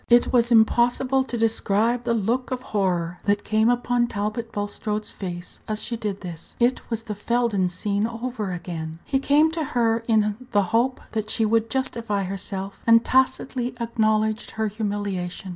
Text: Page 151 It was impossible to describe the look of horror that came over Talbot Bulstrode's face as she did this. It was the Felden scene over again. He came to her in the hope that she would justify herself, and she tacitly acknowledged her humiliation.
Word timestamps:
Page 0.09 0.25
151 0.25 0.31
It 0.31 0.33
was 0.33 0.51
impossible 0.51 1.23
to 1.25 1.37
describe 1.37 2.03
the 2.05 2.15
look 2.15 2.49
of 2.49 2.61
horror 2.63 3.19
that 3.25 3.43
came 3.43 3.69
over 3.69 4.07
Talbot 4.09 4.51
Bulstrode's 4.51 5.11
face 5.11 5.59
as 5.67 5.83
she 5.83 5.95
did 5.95 6.21
this. 6.21 6.55
It 6.59 6.81
was 6.89 7.03
the 7.03 7.13
Felden 7.13 7.69
scene 7.69 8.07
over 8.07 8.51
again. 8.51 8.97
He 9.05 9.19
came 9.19 9.51
to 9.51 9.63
her 9.63 9.99
in 10.07 10.37
the 10.53 10.63
hope 10.73 11.01
that 11.11 11.29
she 11.29 11.45
would 11.45 11.69
justify 11.69 12.23
herself, 12.23 12.79
and 12.87 13.01
she 13.01 13.11
tacitly 13.11 13.75
acknowledged 13.79 14.49
her 14.57 14.69
humiliation. 14.69 15.49